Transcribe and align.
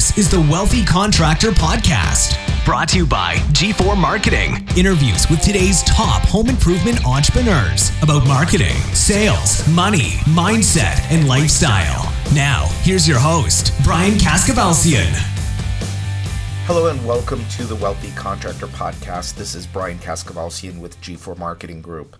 This 0.00 0.16
is 0.16 0.30
the 0.30 0.40
Wealthy 0.40 0.82
Contractor 0.82 1.50
Podcast, 1.50 2.34
brought 2.64 2.88
to 2.88 2.96
you 2.96 3.06
by 3.06 3.34
G4 3.52 4.00
Marketing. 4.00 4.66
Interviews 4.74 5.28
with 5.28 5.42
today's 5.42 5.82
top 5.82 6.22
home 6.22 6.48
improvement 6.48 7.04
entrepreneurs 7.04 7.90
about 8.00 8.26
marketing, 8.26 8.76
sales, 8.94 9.68
money, 9.68 10.12
mindset, 10.24 11.02
and 11.10 11.28
lifestyle. 11.28 12.10
Now, 12.34 12.68
here's 12.80 13.06
your 13.06 13.18
host, 13.18 13.74
Brian 13.84 14.14
Kaskavalciyan. 14.14 15.12
Hello 16.64 16.86
and 16.86 17.06
welcome 17.06 17.44
to 17.58 17.64
the 17.64 17.76
Wealthy 17.76 18.12
Contractor 18.12 18.68
Podcast. 18.68 19.34
This 19.34 19.54
is 19.54 19.66
Brian 19.66 19.98
Kaskavalciyan 19.98 20.80
with 20.80 20.98
G4 21.02 21.36
Marketing 21.36 21.82
Group. 21.82 22.16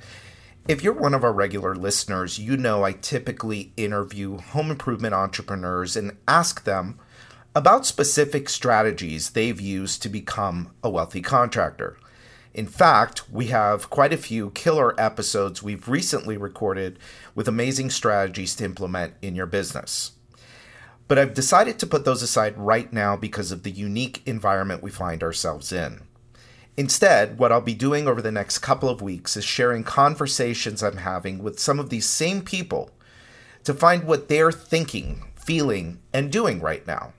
If 0.69 0.85
you're 0.85 0.93
one 0.93 1.15
of 1.15 1.25
our 1.25 1.33
regular 1.33 1.75
listeners, 1.75 2.39
you 2.39 2.59
know 2.59 2.85
I 2.85 2.93
typically 2.93 3.73
interview 3.79 4.37
home 4.37 4.71
improvement 4.71 5.15
entrepreneurs 5.15 5.97
and 5.97 6.19
ask 6.29 6.65
them 6.65 6.99
about 7.55 7.85
specific 7.85 8.49
strategies 8.49 9.31
they've 9.31 9.61
used 9.61 10.03
to 10.03 10.09
become 10.09 10.71
a 10.85 10.91
wealthy 10.91 11.21
contractor. 11.21 11.97
In 12.55 12.67
fact, 12.67 13.29
we 13.31 13.47
have 13.47 13.91
quite 13.91 14.13
a 14.13 14.19
few 14.19 14.51
killer 14.51 14.99
episodes 15.01 15.63
we've 15.63 15.89
recently 15.89 16.37
recorded 16.37 16.99
with 17.35 17.49
amazing 17.49 17.91
strategies 17.91 18.55
to 18.57 18.65
implement 18.65 19.15
in 19.21 19.35
your 19.35 19.47
business. 19.47 20.13
But 21.09 21.19
I've 21.19 21.35
decided 21.35 21.79
to 21.81 21.89
put 21.89 22.05
those 22.05 22.23
aside 22.23 22.57
right 22.57 22.93
now 22.93 23.17
because 23.17 23.51
of 23.51 23.65
the 23.65 23.71
unique 23.73 24.23
environment 24.27 24.83
we 24.83 24.91
find 24.91 25.23
ourselves 25.23 25.73
in. 25.73 26.03
Instead, 26.77 27.37
what 27.37 27.51
I'll 27.51 27.61
be 27.61 27.75
doing 27.75 28.07
over 28.07 28.23
the 28.23 28.31
next 28.31 28.61
couple 28.61 28.89
of 28.89 29.03
weeks 29.03 29.37
is 29.37 29.45
sharing 29.45 29.83
conversations 29.83 30.85
I'm 30.85 30.99
having 30.99 31.43
with 31.43 31.59
some 31.59 31.81
of 31.81 31.91
these 31.91 32.09
same 32.09 32.43
people 32.43 32.91
to 33.65 33.75
find 33.75 34.05
what 34.05 34.29
they're 34.29 34.53
thinking, 34.53 35.25
feeling, 35.35 36.01
and 36.13 36.31
doing 36.31 36.61
right 36.61 36.87
now. 36.87 37.13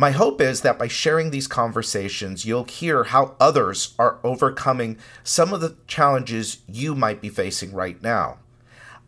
My 0.00 0.12
hope 0.12 0.40
is 0.40 0.62
that 0.62 0.78
by 0.78 0.88
sharing 0.88 1.30
these 1.30 1.46
conversations, 1.46 2.46
you'll 2.46 2.64
hear 2.64 3.04
how 3.04 3.36
others 3.38 3.94
are 3.98 4.18
overcoming 4.24 4.96
some 5.22 5.52
of 5.52 5.60
the 5.60 5.76
challenges 5.86 6.62
you 6.66 6.94
might 6.94 7.20
be 7.20 7.28
facing 7.28 7.74
right 7.74 8.00
now. 8.02 8.38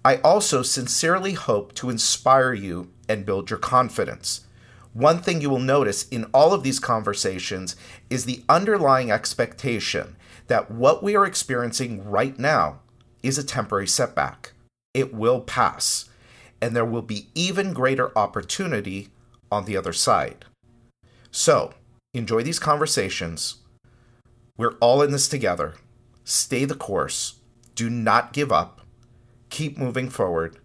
I 0.04 0.16
also 0.16 0.60
sincerely 0.62 1.32
hope 1.32 1.74
to 1.76 1.88
inspire 1.88 2.52
you 2.52 2.90
and 3.08 3.24
build 3.24 3.48
your 3.48 3.58
confidence 3.58 4.42
one 4.92 5.20
thing 5.22 5.40
you 5.40 5.48
will 5.48 5.58
notice 5.58 6.06
in 6.08 6.26
all 6.34 6.52
of 6.52 6.62
these 6.62 6.78
conversations 6.78 7.76
is 8.10 8.24
the 8.24 8.42
underlying 8.48 9.10
expectation 9.10 10.16
that 10.48 10.70
what 10.70 11.02
we 11.02 11.16
are 11.16 11.24
experiencing 11.24 12.04
right 12.04 12.38
now 12.38 12.80
is 13.22 13.38
a 13.38 13.44
temporary 13.44 13.86
setback. 13.86 14.52
It 14.92 15.14
will 15.14 15.40
pass, 15.40 16.10
and 16.60 16.76
there 16.76 16.84
will 16.84 17.02
be 17.02 17.28
even 17.34 17.72
greater 17.72 18.16
opportunity 18.18 19.08
on 19.50 19.64
the 19.64 19.76
other 19.76 19.94
side. 19.94 20.44
So, 21.32 21.72
enjoy 22.12 22.42
these 22.42 22.58
conversations. 22.58 23.56
We're 24.58 24.76
all 24.80 25.00
in 25.00 25.12
this 25.12 25.28
together. 25.28 25.74
Stay 26.24 26.66
the 26.66 26.74
course. 26.74 27.40
Do 27.74 27.88
not 27.88 28.34
give 28.34 28.52
up. 28.52 28.82
Keep 29.48 29.78
moving 29.78 30.10
forward 30.10 30.58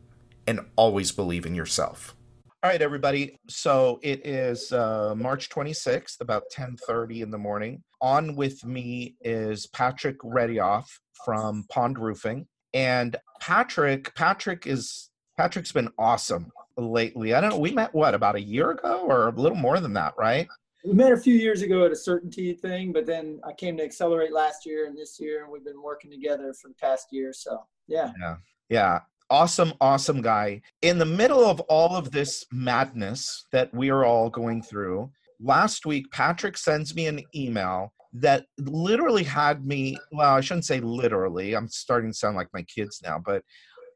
and 0.45 0.59
always 0.75 1.13
believe 1.13 1.45
in 1.45 1.55
yourself. 1.55 2.15
All 2.63 2.69
right, 2.69 2.81
everybody. 2.81 3.38
So 3.47 3.99
it 4.03 4.27
is 4.27 4.73
uh, 4.73 5.15
March 5.15 5.49
26th, 5.49 6.19
about 6.19 6.43
10:30 6.53 7.21
in 7.21 7.31
the 7.31 7.38
morning. 7.38 7.81
On 8.01 8.35
with 8.35 8.65
me 8.65 9.15
is 9.21 9.67
Patrick 9.67 10.19
Readyhough 10.19 10.83
from 11.23 11.63
Pond 11.69 11.97
Roofing, 11.97 12.45
and 12.73 13.15
Patrick. 13.39 14.13
Patrick 14.15 14.67
is 14.67 15.09
Patrick's 15.38 15.71
been 15.71 15.89
awesome 15.97 16.51
lately. 16.78 17.33
I 17.33 17.42
don't 17.42 17.52
know. 17.52 17.59
We 17.59 17.72
met 17.72 17.94
what 17.94 18.14
about 18.14 18.36
a 18.36 18.42
year 18.42 18.72
ago, 18.72 19.06
or 19.08 19.30
a 19.30 19.31
little 19.31 19.58
more 19.58 19.80
than 19.80 19.94
that, 19.94 20.14
right? 20.17 20.47
We 20.86 20.94
met 20.94 21.11
a 21.11 21.17
few 21.17 21.34
years 21.34 21.61
ago 21.61 21.86
at 21.86 21.92
a 21.92 21.95
certainty 21.95 22.53
thing, 22.53 22.94
but 22.94 23.06
then 23.06 23.40
I 23.44 23.51
came 23.53 23.78
to 23.78 23.84
Accelerate 23.84 24.31
last 24.31 24.66
year 24.66 24.85
and 24.85 24.97
this 24.97 25.19
year, 25.19 25.44
and 25.44 25.51
we've 25.51 25.66
been 25.66 25.81
working 25.81 26.12
together 26.12 26.53
for 26.53 26.69
the 26.69 26.75
past 26.75 27.07
year. 27.12 27.34
So 27.34 27.63
yeah. 27.88 28.12
Yeah. 28.19 28.35
Yeah 28.69 29.00
awesome, 29.29 29.74
awesome 29.81 30.22
guy. 30.22 30.62
In 30.81 30.97
the 30.97 31.06
middle 31.06 31.46
of 31.46 31.59
all 31.62 31.96
of 31.96 32.12
this 32.12 32.46
madness 32.51 33.46
that 33.51 33.74
we 33.74 33.90
are 33.90 34.06
all 34.06 34.30
going 34.30 34.62
through, 34.62 35.12
last 35.40 35.85
week, 35.85 36.12
Patrick 36.12 36.57
sends 36.57 36.96
me 36.96 37.07
an 37.07 37.22
email 37.35 37.94
that 38.13 38.46
literally 38.57 39.24
had 39.24 39.66
me, 39.66 39.97
well, 40.12 40.35
I 40.35 40.41
shouldn't 40.41 40.66
say 40.66 40.80
literally, 40.80 41.56
I'm 41.56 41.68
starting 41.68 42.12
to 42.12 42.18
sound 42.18 42.35
like 42.35 42.47
my 42.53 42.63
kids 42.63 43.01
now, 43.03 43.22
but 43.24 43.44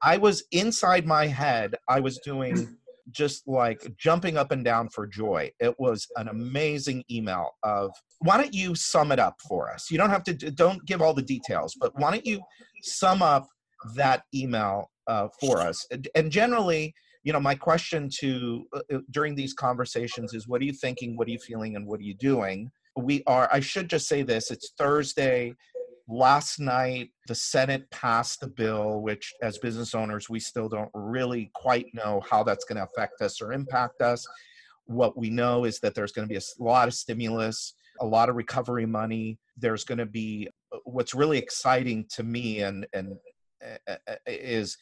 I 0.03 0.17
was 0.17 0.43
inside 0.51 1.05
my 1.05 1.27
head, 1.27 1.75
I 1.87 1.99
was 1.99 2.19
doing 2.19 2.77
just 3.09 3.47
like 3.47 3.81
jumping 3.97 4.37
up 4.37 4.51
and 4.51 4.63
down 4.63 4.89
for 4.89 5.07
joy. 5.07 5.51
It 5.59 5.75
was 5.79 6.07
an 6.17 6.27
amazing 6.27 7.03
email 7.09 7.51
of 7.63 7.91
why 8.19 8.37
don't 8.37 8.53
you 8.53 8.75
sum 8.75 9.11
it 9.11 9.19
up 9.19 9.35
for 9.47 9.71
us? 9.71 9.89
You 9.89 9.97
don't 9.97 10.09
have 10.09 10.23
to 10.25 10.33
don't 10.33 10.85
give 10.85 11.01
all 11.01 11.13
the 11.13 11.21
details, 11.21 11.75
but 11.79 11.91
why 11.99 12.11
don't 12.11 12.25
you 12.25 12.41
sum 12.83 13.21
up 13.21 13.47
that 13.95 14.23
email 14.33 14.89
uh, 15.07 15.27
for 15.39 15.59
us. 15.59 15.85
And 16.15 16.31
generally, 16.31 16.93
you 17.23 17.33
know, 17.33 17.39
my 17.39 17.55
question 17.55 18.09
to 18.19 18.65
uh, 18.73 18.81
uh, 18.93 18.99
during 19.11 19.35
these 19.35 19.53
conversations 19.53 20.33
is, 20.33 20.47
what 20.47 20.61
are 20.61 20.65
you 20.65 20.73
thinking? 20.73 21.17
What 21.17 21.27
are 21.27 21.31
you 21.31 21.39
feeling? 21.39 21.75
And 21.75 21.85
what 21.85 21.99
are 21.99 22.03
you 22.03 22.15
doing? 22.15 22.71
We 22.97 23.23
are. 23.27 23.49
I 23.51 23.59
should 23.59 23.89
just 23.89 24.07
say 24.07 24.21
this. 24.21 24.51
It's 24.51 24.73
Thursday. 24.77 25.53
Last 26.13 26.59
night, 26.59 27.11
the 27.29 27.35
Senate 27.35 27.89
passed 27.89 28.43
a 28.43 28.47
bill, 28.47 28.99
which, 28.99 29.33
as 29.41 29.57
business 29.59 29.95
owners, 29.95 30.29
we 30.29 30.41
still 30.41 30.67
don't 30.67 30.91
really 30.93 31.49
quite 31.55 31.85
know 31.93 32.21
how 32.29 32.43
that's 32.43 32.65
going 32.65 32.75
to 32.75 32.83
affect 32.83 33.21
us 33.21 33.41
or 33.41 33.53
impact 33.53 34.01
us. 34.01 34.27
What 34.87 35.17
we 35.17 35.29
know 35.29 35.63
is 35.63 35.79
that 35.79 35.95
there's 35.95 36.11
going 36.11 36.27
to 36.27 36.33
be 36.33 36.37
a 36.37 36.63
lot 36.63 36.89
of 36.89 36.93
stimulus, 36.93 37.75
a 38.01 38.05
lot 38.05 38.27
of 38.27 38.35
recovery 38.35 38.85
money. 38.85 39.39
There's 39.55 39.85
going 39.85 39.99
to 39.99 40.05
be 40.05 40.49
uh, 40.73 40.79
what's 40.83 41.15
really 41.15 41.37
exciting 41.37 42.05
to 42.15 42.23
me 42.23 42.59
and 42.59 42.85
and 42.91 43.15
uh, 43.63 43.77
uh, 43.87 43.95
uh, 44.09 44.15
is 44.27 44.77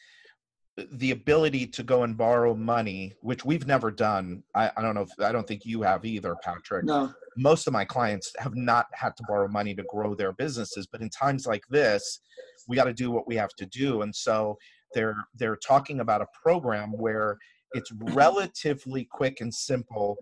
the 0.92 1.10
ability 1.10 1.66
to 1.66 1.82
go 1.82 2.04
and 2.04 2.16
borrow 2.16 2.54
money, 2.54 3.12
which 3.20 3.44
we've 3.44 3.66
never 3.66 3.90
done. 3.90 4.42
I, 4.54 4.70
I, 4.76 4.82
don't 4.82 4.94
know 4.94 5.02
if 5.02 5.10
I 5.20 5.32
don't 5.32 5.46
think 5.46 5.64
you 5.64 5.82
have 5.82 6.04
either, 6.04 6.36
Patrick. 6.42 6.84
No. 6.84 7.12
Most 7.36 7.66
of 7.66 7.72
my 7.72 7.84
clients 7.84 8.32
have 8.38 8.54
not 8.54 8.86
had 8.94 9.16
to 9.16 9.24
borrow 9.28 9.48
money 9.48 9.74
to 9.74 9.84
grow 9.88 10.14
their 10.14 10.32
businesses, 10.32 10.86
but 10.86 11.00
in 11.00 11.10
times 11.10 11.46
like 11.46 11.62
this, 11.70 12.20
we 12.68 12.76
got 12.76 12.84
to 12.84 12.92
do 12.92 13.10
what 13.10 13.26
we 13.26 13.36
have 13.36 13.54
to 13.58 13.66
do. 13.66 14.02
And 14.02 14.14
so 14.14 14.56
they're 14.94 15.16
they're 15.34 15.56
talking 15.56 16.00
about 16.00 16.22
a 16.22 16.26
program 16.42 16.92
where 16.92 17.36
it's 17.72 17.92
relatively 17.92 19.08
quick 19.10 19.40
and 19.40 19.52
simple 19.52 20.16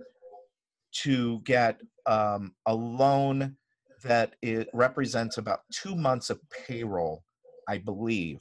to 1.02 1.40
get 1.44 1.80
um, 2.06 2.54
a 2.66 2.74
loan 2.74 3.56
that 4.02 4.34
it 4.42 4.68
represents 4.72 5.38
about 5.38 5.60
two 5.72 5.94
months 5.94 6.30
of 6.30 6.40
payroll 6.66 7.22
I 7.68 7.78
believe. 7.78 8.40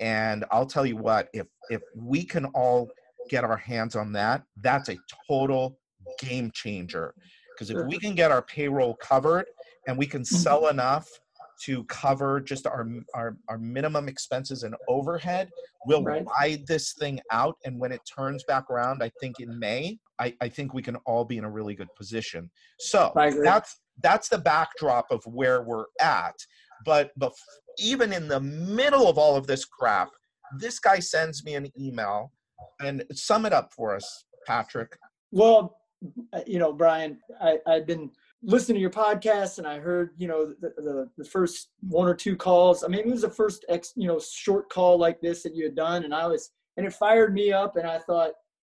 And 0.00 0.44
I'll 0.50 0.66
tell 0.66 0.86
you 0.86 0.96
what, 0.96 1.28
if 1.32 1.46
if 1.70 1.82
we 1.94 2.24
can 2.24 2.46
all 2.46 2.88
get 3.28 3.44
our 3.44 3.56
hands 3.56 3.96
on 3.96 4.12
that, 4.12 4.42
that's 4.62 4.88
a 4.88 4.96
total 5.28 5.78
game 6.20 6.50
changer. 6.52 7.14
Because 7.54 7.70
if 7.70 7.86
we 7.86 7.98
can 7.98 8.14
get 8.14 8.30
our 8.30 8.42
payroll 8.42 8.94
covered 8.94 9.46
and 9.86 9.98
we 9.98 10.06
can 10.06 10.22
mm-hmm. 10.22 10.36
sell 10.36 10.68
enough 10.68 11.08
to 11.64 11.82
cover 11.84 12.40
just 12.40 12.66
our 12.66 12.86
our, 13.14 13.36
our 13.48 13.58
minimum 13.58 14.08
expenses 14.08 14.62
and 14.62 14.76
overhead, 14.88 15.50
we'll 15.86 16.04
right. 16.04 16.24
ride 16.38 16.66
this 16.68 16.92
thing 16.92 17.20
out. 17.32 17.56
And 17.64 17.78
when 17.80 17.90
it 17.90 18.00
turns 18.06 18.44
back 18.44 18.70
around, 18.70 19.02
I 19.02 19.10
think 19.20 19.40
in 19.40 19.58
May, 19.58 19.98
I, 20.20 20.34
I 20.40 20.48
think 20.48 20.72
we 20.72 20.82
can 20.82 20.96
all 21.06 21.24
be 21.24 21.36
in 21.36 21.44
a 21.44 21.50
really 21.50 21.74
good 21.74 21.92
position. 21.96 22.48
So 22.78 23.12
that's 23.42 23.80
that's 24.02 24.28
the 24.28 24.38
backdrop 24.38 25.10
of 25.10 25.22
where 25.26 25.62
we're 25.62 25.86
at. 26.00 26.36
But 26.84 27.12
but 27.16 27.32
even 27.78 28.12
in 28.12 28.28
the 28.28 28.40
middle 28.40 29.08
of 29.08 29.18
all 29.18 29.36
of 29.36 29.46
this 29.46 29.64
crap, 29.64 30.10
this 30.58 30.78
guy 30.78 30.98
sends 30.98 31.44
me 31.44 31.54
an 31.54 31.70
email 31.78 32.32
and 32.80 33.04
sum 33.12 33.46
it 33.46 33.52
up 33.52 33.72
for 33.72 33.94
us, 33.94 34.24
Patrick. 34.46 34.96
Well, 35.30 35.76
uh, 36.32 36.40
you 36.46 36.58
know, 36.58 36.72
Brian, 36.72 37.18
I, 37.40 37.58
I've 37.66 37.86
been 37.86 38.10
listening 38.42 38.76
to 38.76 38.80
your 38.80 38.90
podcast 38.90 39.58
and 39.58 39.66
I 39.66 39.78
heard, 39.78 40.10
you 40.16 40.28
know, 40.28 40.54
the, 40.60 40.72
the, 40.76 41.10
the, 41.18 41.24
first 41.24 41.70
one 41.80 42.06
or 42.06 42.14
two 42.14 42.36
calls. 42.36 42.84
I 42.84 42.88
mean, 42.88 43.00
it 43.00 43.06
was 43.06 43.22
the 43.22 43.30
first 43.30 43.64
ex, 43.68 43.92
you 43.96 44.06
know, 44.06 44.20
short 44.20 44.70
call 44.70 44.96
like 44.96 45.20
this 45.20 45.42
that 45.42 45.56
you 45.56 45.64
had 45.64 45.74
done. 45.74 46.04
And 46.04 46.14
I 46.14 46.26
was, 46.26 46.50
and 46.76 46.86
it 46.86 46.92
fired 46.92 47.34
me 47.34 47.52
up. 47.52 47.76
And 47.76 47.86
I 47.86 47.98
thought, 47.98 48.32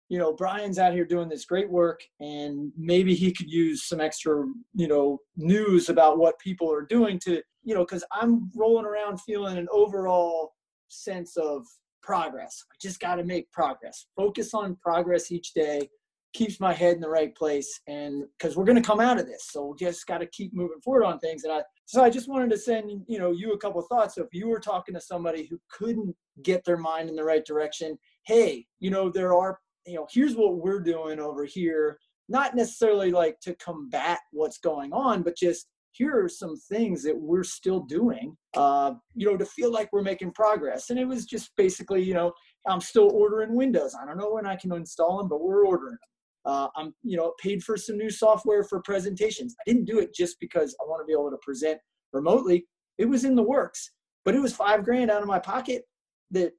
you 0.10 0.18
know, 0.18 0.34
Brian's 0.34 0.80
out 0.80 0.94
here 0.94 1.06
doing 1.06 1.30
this 1.30 1.46
great 1.46 1.70
work 1.70 2.02
and 2.20 2.72
maybe 2.76 3.14
he 3.14 3.32
could 3.32 3.50
use 3.50 3.88
some 3.88 4.02
extra, 4.02 4.44
you 4.74 4.88
know, 4.88 5.20
news 5.38 5.90
about 5.90 6.18
what 6.18 6.40
people 6.40 6.72
are 6.72 6.82
doing 6.82 7.20
to, 7.20 7.42
you 7.64 7.76
know, 7.76 7.86
because 7.86 8.04
I'm 8.12 8.52
rolling 8.56 8.86
around 8.86 9.22
feeling 9.22 9.58
an 9.58 9.68
overall 9.72 10.54
sense 10.88 11.38
of 11.38 11.64
progress. 12.02 12.64
I 12.72 12.76
just 12.82 13.00
got 13.00 13.16
to 13.16 13.24
make 13.24 13.52
progress. 13.52 14.08
Focus 14.18 14.56
on 14.56 14.78
progress 14.78 15.32
each 15.32 15.54
day 15.54 15.88
keeps 16.34 16.60
my 16.60 16.74
head 16.74 16.96
in 16.96 17.02
the 17.02 17.10
right 17.10 17.36
place 17.36 17.82
and 17.88 18.24
because 18.38 18.56
we're 18.56 18.66
going 18.66 18.76
to 18.80 18.88
come 18.88 19.00
out 19.00 19.20
of 19.20 19.26
this 19.26 19.48
so 19.50 19.66
we 19.66 19.86
just 19.86 20.06
got 20.06 20.20
to 20.20 20.28
keep 20.28 20.54
moving 20.54 20.80
forward 20.84 21.04
on 21.04 21.18
things 21.18 21.44
and 21.44 21.52
i 21.52 21.60
so 21.86 22.04
i 22.04 22.10
just 22.10 22.30
wanted 22.30 22.52
to 22.52 22.58
send 22.58 22.92
you 23.08 23.18
know 23.18 23.32
you 23.32 23.54
a 23.54 23.58
couple 23.58 23.82
thoughts 23.82 24.14
so 24.14 24.22
if 24.22 24.30
you 24.32 24.48
were 24.48 24.60
talking 24.60 24.94
to 24.94 25.02
somebody 25.02 25.48
who 25.50 25.60
couldn't 25.72 26.16
get 26.44 26.64
their 26.66 26.78
mind 26.78 27.10
in 27.10 27.16
the 27.16 27.24
right 27.24 27.46
direction 27.46 27.98
hey 28.28 28.64
you 28.80 28.92
know 28.92 29.10
there 29.10 29.34
are 29.34 29.58
you 29.86 29.96
know 29.96 30.08
here's 30.12 30.36
what 30.36 30.58
we're 30.58 30.82
doing 30.82 31.20
over 31.20 31.46
here 31.46 31.98
not 32.30 32.56
necessarily 32.56 33.12
like 33.12 33.40
to 33.42 33.56
combat 33.56 34.20
what's 34.32 34.60
going 34.60 34.94
on, 34.94 35.24
but 35.24 35.36
just 35.36 35.68
here 35.92 36.24
are 36.24 36.30
some 36.30 36.56
things 36.70 37.04
that 37.04 37.20
we're 37.20 37.44
still 37.44 37.82
doing, 37.82 38.38
uh, 38.56 38.94
you 39.16 39.30
know, 39.30 39.36
to 39.36 39.46
feel 39.46 39.72
like 39.72 39.90
we're 39.92 40.04
making 40.04 40.32
progress. 40.34 40.92
And 40.92 41.00
it 41.00 41.06
was 41.06 41.26
just 41.26 41.50
basically, 41.58 42.04
you 42.04 42.14
know, 42.14 42.32
I'm 42.68 42.80
still 42.80 43.12
ordering 43.12 43.56
windows. 43.56 43.96
I 44.00 44.06
don't 44.06 44.18
know 44.18 44.32
when 44.32 44.46
I 44.46 44.56
can 44.56 44.72
install 44.72 45.18
them, 45.18 45.28
but 45.28 45.42
we're 45.42 45.66
ordering 45.66 45.94
them. 45.94 46.00
Uh, 46.46 46.68
I'm, 46.78 46.94
you 47.04 47.18
know, 47.18 47.34
paid 47.42 47.64
for 47.64 47.76
some 47.76 47.98
new 47.98 48.10
software 48.10 48.64
for 48.64 48.82
presentations. 48.84 49.56
I 49.60 49.64
didn't 49.70 49.86
do 49.86 50.00
it 50.00 50.14
just 50.14 50.40
because 50.40 50.76
I 50.82 50.86
want 50.88 51.02
to 51.02 51.06
be 51.06 51.14
able 51.14 51.32
to 51.32 51.38
present 51.42 51.80
remotely. 52.14 52.66
It 52.98 53.06
was 53.06 53.26
in 53.26 53.36
the 53.36 53.44
works, 53.44 53.92
but 54.24 54.36
it 54.36 54.40
was 54.40 54.54
five 54.56 54.86
grand 54.86 55.12
out 55.12 55.22
of 55.22 55.28
my 55.28 55.40
pocket 55.40 55.84
that 56.32 56.54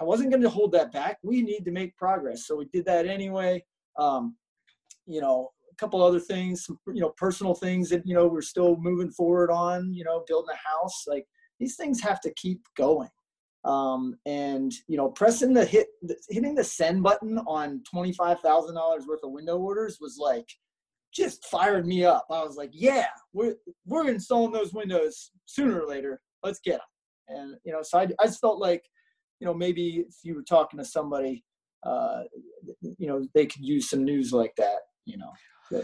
I, 0.00 0.04
wasn't 0.04 0.30
going 0.30 0.42
to 0.42 0.50
hold 0.50 0.72
that 0.72 0.92
back. 0.92 1.18
We 1.22 1.42
need 1.42 1.64
to 1.64 1.70
make 1.70 1.96
progress. 1.96 2.46
So 2.46 2.56
we 2.56 2.66
did 2.66 2.84
that 2.86 3.06
anyway. 3.06 3.64
Um, 3.98 4.36
you 5.06 5.20
know, 5.20 5.50
a 5.70 5.76
couple 5.76 6.02
other 6.02 6.20
things, 6.20 6.66
some, 6.66 6.78
you 6.86 7.00
know, 7.00 7.10
personal 7.16 7.54
things 7.54 7.90
that, 7.90 8.06
you 8.06 8.14
know, 8.14 8.26
we're 8.26 8.42
still 8.42 8.76
moving 8.76 9.10
forward 9.10 9.50
on, 9.50 9.92
you 9.92 10.04
know, 10.04 10.24
building 10.26 10.54
a 10.54 10.82
house. 10.82 11.04
Like 11.06 11.26
these 11.60 11.76
things 11.76 12.00
have 12.00 12.20
to 12.22 12.32
keep 12.34 12.60
going. 12.76 13.08
Um, 13.64 14.16
and, 14.26 14.72
you 14.88 14.96
know, 14.96 15.08
pressing 15.08 15.54
the 15.54 15.64
hit, 15.64 15.86
hitting 16.28 16.54
the 16.54 16.64
send 16.64 17.02
button 17.02 17.38
on 17.46 17.82
$25,000 17.92 19.06
worth 19.06 19.20
of 19.24 19.30
window 19.30 19.56
orders 19.56 19.98
was 20.00 20.18
like, 20.18 20.46
just 21.14 21.44
fired 21.46 21.86
me 21.86 22.04
up. 22.04 22.26
I 22.30 22.42
was 22.42 22.56
like, 22.56 22.70
yeah, 22.72 23.06
we're, 23.32 23.54
we're 23.86 24.08
installing 24.08 24.52
those 24.52 24.74
windows 24.74 25.30
sooner 25.46 25.80
or 25.80 25.88
later. 25.88 26.20
Let's 26.42 26.60
get 26.60 26.80
them. 26.80 26.80
And, 27.28 27.56
you 27.64 27.72
know, 27.72 27.82
so 27.82 27.98
I, 27.98 28.08
I 28.20 28.26
just 28.26 28.40
felt 28.40 28.58
like, 28.58 28.82
you 29.40 29.46
know, 29.46 29.54
maybe 29.54 30.04
if 30.08 30.16
you 30.22 30.34
were 30.34 30.42
talking 30.42 30.78
to 30.78 30.84
somebody, 30.84 31.44
uh, 31.84 32.22
you 32.80 33.06
know, 33.06 33.26
they 33.34 33.46
could 33.46 33.64
use 33.64 33.90
some 33.90 34.04
news 34.04 34.32
like 34.32 34.54
that, 34.56 34.78
you 35.04 35.16
know. 35.18 35.82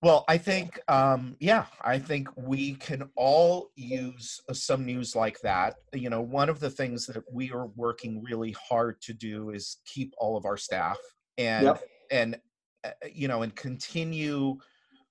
Well, 0.00 0.24
I 0.28 0.38
think, 0.38 0.78
um, 0.86 1.36
yeah, 1.40 1.66
I 1.82 1.98
think 1.98 2.28
we 2.36 2.74
can 2.74 3.10
all 3.16 3.70
use 3.74 4.40
uh, 4.48 4.52
some 4.52 4.86
news 4.86 5.16
like 5.16 5.40
that. 5.40 5.74
You 5.92 6.08
know, 6.08 6.20
one 6.20 6.48
of 6.48 6.60
the 6.60 6.70
things 6.70 7.06
that 7.06 7.24
we 7.32 7.50
are 7.50 7.66
working 7.74 8.22
really 8.22 8.54
hard 8.68 9.00
to 9.02 9.12
do 9.12 9.50
is 9.50 9.78
keep 9.86 10.14
all 10.18 10.36
of 10.36 10.44
our 10.44 10.56
staff 10.56 10.98
and 11.36 11.64
yep. 11.66 11.82
and 12.12 12.38
uh, 12.84 12.90
you 13.12 13.26
know 13.26 13.42
and 13.42 13.54
continue 13.56 14.56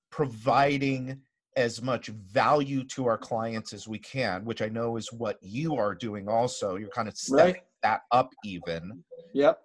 providing 0.09 1.19
as 1.57 1.81
much 1.81 2.07
value 2.07 2.83
to 2.85 3.07
our 3.07 3.17
clients 3.17 3.73
as 3.73 3.87
we 3.87 3.99
can, 3.99 4.45
which 4.45 4.61
I 4.61 4.69
know 4.69 4.95
is 4.95 5.11
what 5.11 5.37
you 5.41 5.75
are 5.75 5.95
doing. 5.95 6.29
Also, 6.29 6.75
you're 6.75 6.89
kind 6.89 7.07
of 7.07 7.17
stepping 7.17 7.55
right. 7.55 7.63
That 7.83 8.01
up 8.11 8.31
even. 8.43 9.03
Yep. 9.33 9.59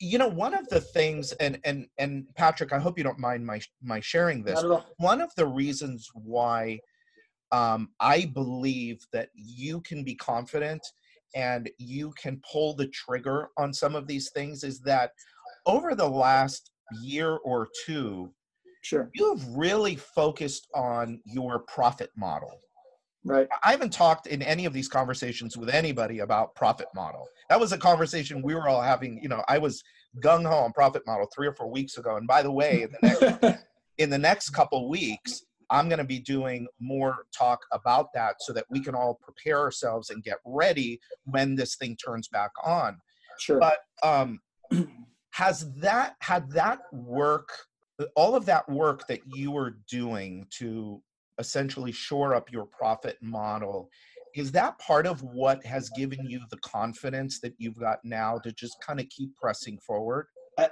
You 0.00 0.18
know 0.18 0.28
one 0.28 0.54
of 0.54 0.68
the 0.68 0.80
things 0.80 1.32
and 1.32 1.60
and 1.64 1.86
and 1.98 2.26
patrick 2.36 2.72
i 2.72 2.78
hope 2.78 2.96
you 2.96 3.04
don't 3.04 3.18
mind 3.18 3.44
my 3.44 3.60
my 3.82 4.00
sharing 4.00 4.42
this. 4.42 4.64
One 4.96 5.20
of 5.20 5.30
the 5.36 5.46
reasons 5.46 6.08
why 6.14 6.80
um, 7.52 7.90
i 8.00 8.24
believe 8.34 9.04
that 9.12 9.28
you 9.34 9.82
can 9.82 10.02
be 10.02 10.14
confident 10.14 10.80
and 11.34 11.68
you 11.78 12.12
can 12.12 12.40
pull 12.50 12.74
the 12.74 12.88
trigger 12.88 13.48
on 13.58 13.72
some 13.72 13.94
of 13.94 14.06
these 14.06 14.30
things 14.30 14.64
is 14.64 14.80
that 14.80 15.10
over 15.66 15.94
the 15.94 16.08
last 16.08 16.70
year 17.02 17.38
or 17.44 17.68
two 17.84 18.32
sure. 18.82 19.10
you've 19.14 19.44
really 19.56 19.96
focused 19.96 20.68
on 20.74 21.20
your 21.24 21.60
profit 21.60 22.10
model 22.16 22.60
Right. 23.24 23.48
I 23.64 23.70
haven't 23.70 23.92
talked 23.92 24.26
in 24.26 24.42
any 24.42 24.66
of 24.66 24.72
these 24.72 24.88
conversations 24.88 25.56
with 25.56 25.70
anybody 25.70 26.18
about 26.18 26.54
profit 26.54 26.88
model. 26.94 27.26
That 27.48 27.58
was 27.58 27.72
a 27.72 27.78
conversation 27.78 28.42
we 28.42 28.54
were 28.54 28.68
all 28.68 28.82
having. 28.82 29.18
You 29.22 29.30
know, 29.30 29.42
I 29.48 29.58
was 29.58 29.82
gung 30.22 30.46
ho 30.46 30.56
on 30.56 30.72
profit 30.72 31.02
model 31.06 31.26
three 31.34 31.46
or 31.46 31.54
four 31.54 31.70
weeks 31.70 31.96
ago. 31.96 32.16
And 32.16 32.26
by 32.26 32.42
the 32.42 32.52
way, 32.52 32.82
in 32.82 32.90
the 32.92 32.98
next 33.08 33.64
in 33.98 34.10
the 34.10 34.18
next 34.18 34.50
couple 34.50 34.88
weeks, 34.90 35.42
I'm 35.70 35.88
going 35.88 35.98
to 35.98 36.04
be 36.04 36.20
doing 36.20 36.66
more 36.80 37.26
talk 37.36 37.60
about 37.72 38.12
that 38.14 38.36
so 38.40 38.52
that 38.52 38.66
we 38.70 38.80
can 38.80 38.94
all 38.94 39.18
prepare 39.22 39.58
ourselves 39.58 40.10
and 40.10 40.22
get 40.22 40.38
ready 40.44 41.00
when 41.24 41.54
this 41.54 41.76
thing 41.76 41.96
turns 41.96 42.28
back 42.28 42.50
on. 42.64 42.98
Sure. 43.38 43.58
But 43.58 43.78
um, 44.02 44.40
has 45.30 45.72
that 45.76 46.16
had 46.20 46.50
that 46.52 46.80
work, 46.92 47.48
all 48.14 48.36
of 48.36 48.44
that 48.46 48.68
work 48.68 49.06
that 49.06 49.20
you 49.34 49.50
were 49.50 49.78
doing 49.88 50.46
to 50.58 51.00
essentially 51.38 51.92
shore 51.92 52.34
up 52.34 52.50
your 52.50 52.66
profit 52.66 53.18
model. 53.20 53.88
Is 54.34 54.50
that 54.52 54.78
part 54.78 55.06
of 55.06 55.22
what 55.22 55.64
has 55.64 55.90
given 55.90 56.28
you 56.28 56.40
the 56.50 56.58
confidence 56.58 57.40
that 57.40 57.54
you've 57.58 57.78
got 57.78 57.98
now 58.04 58.38
to 58.38 58.52
just 58.52 58.76
kind 58.84 58.98
of 58.98 59.08
keep 59.08 59.34
pressing 59.36 59.78
forward? 59.78 60.26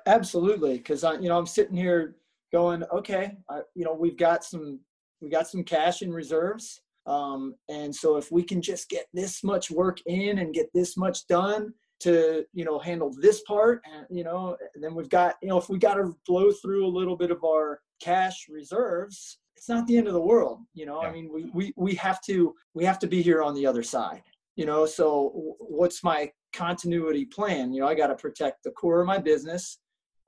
Absolutely 0.07 0.79
because 0.79 1.05
i 1.05 1.15
you 1.15 1.29
know 1.29 1.37
i'm 1.37 1.47
sitting 1.47 1.77
here 1.77 2.17
going 2.53 2.85
okay 2.93 3.37
I, 3.49 3.63
you 3.75 3.85
know 3.85 3.95
we've 3.95 4.17
got 4.17 4.45
some 4.45 4.81
we 5.21 5.29
got 5.29 5.49
some 5.49 5.65
cash 5.65 6.03
in 6.03 6.13
reserves 6.13 6.81
um, 7.05 7.57
and 7.69 7.93
so 7.93 8.17
if 8.17 8.31
we 8.31 8.45
can 8.45 8.63
just 8.63 8.89
get 8.89 9.07
this 9.13 9.43
much 9.43 9.73
work 9.73 9.99
in 10.07 10.39
and 10.39 10.55
get 10.55 10.69
this 10.73 10.97
much 10.97 11.27
done 11.27 11.75
to 12.01 12.45
you 12.53 12.65
know 12.65 12.79
handle 12.79 13.13
this 13.21 13.43
part 13.43 13.83
and 13.93 14.07
you 14.11 14.25
know 14.25 14.57
then 14.81 14.95
we've 14.95 15.09
got 15.09 15.35
you 15.43 15.49
know 15.49 15.59
if 15.59 15.69
we 15.69 15.79
got 15.79 15.95
to 15.95 16.15
blow 16.27 16.51
through 16.53 16.87
a 16.87 16.89
little 16.89 17.17
bit 17.17 17.31
of 17.31 17.43
our 17.45 17.81
cash 18.01 18.47
reserves 18.49 19.39
it's 19.63 19.69
not 19.69 19.87
the 19.87 19.97
end 19.97 20.09
of 20.09 20.13
the 20.13 20.21
world 20.21 20.59
you 20.75 20.85
know? 20.85 21.01
Yeah. 21.01 21.09
i 21.09 21.13
mean 21.13 21.31
we, 21.33 21.49
we 21.55 21.73
we 21.77 21.95
have 21.95 22.21
to 22.23 22.53
we 22.75 22.85
have 22.85 22.99
to 22.99 23.07
be 23.07 23.23
here 23.23 23.45
on 23.45 23.55
the 23.55 23.65
other 23.65 23.85
side 23.85 24.23
you 24.57 24.67
know? 24.67 24.85
So 24.85 25.57
what's 25.61 26.05
my 26.05 26.31
continuity 26.53 27.25
plan? 27.25 27.73
You 27.73 27.83
know 27.83 27.87
i 27.87 27.95
got 27.95 28.09
to 28.09 28.17
protect 28.17 28.65
the 28.65 28.73
core 28.73 29.01
of 29.01 29.07
my 29.07 29.19
business 29.19 29.79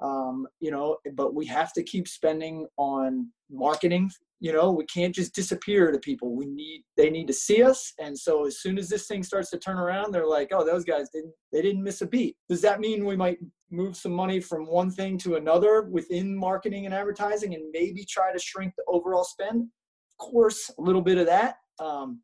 um, 0.00 0.46
you 0.60 0.70
know 0.70 0.98
but 1.14 1.34
we 1.34 1.46
have 1.46 1.72
to 1.72 1.82
keep 1.82 2.06
spending 2.06 2.66
on 2.76 3.28
marketing 3.50 4.08
you 4.44 4.52
know 4.52 4.70
we 4.70 4.84
can't 4.84 5.14
just 5.14 5.34
disappear 5.34 5.90
to 5.90 5.98
people. 5.98 6.36
We 6.36 6.44
need 6.44 6.84
they 6.98 7.08
need 7.08 7.26
to 7.28 7.32
see 7.32 7.62
us. 7.62 7.94
And 7.98 8.16
so 8.16 8.44
as 8.44 8.60
soon 8.60 8.76
as 8.76 8.90
this 8.90 9.06
thing 9.06 9.22
starts 9.22 9.48
to 9.50 9.58
turn 9.58 9.78
around 9.78 10.12
they're 10.12 10.26
like 10.26 10.50
oh 10.52 10.62
those 10.62 10.84
guys 10.84 11.08
didn't 11.14 11.32
they 11.50 11.62
didn't 11.62 11.82
miss 11.82 12.02
a 12.02 12.06
beat. 12.06 12.36
Does 12.50 12.60
that 12.60 12.78
mean 12.78 13.06
we 13.06 13.16
might 13.16 13.38
move 13.70 13.96
some 13.96 14.12
money 14.12 14.40
from 14.40 14.66
one 14.66 14.90
thing 14.90 15.16
to 15.18 15.36
another 15.36 15.84
within 15.90 16.36
marketing 16.36 16.84
and 16.84 16.94
advertising 16.94 17.54
and 17.54 17.64
maybe 17.72 18.04
try 18.04 18.34
to 18.34 18.38
shrink 18.38 18.74
the 18.76 18.84
overall 18.86 19.24
spend? 19.24 19.62
Of 19.62 20.30
course 20.30 20.70
a 20.78 20.82
little 20.82 21.00
bit 21.00 21.16
of 21.16 21.24
that. 21.24 21.56
Um, 21.78 22.20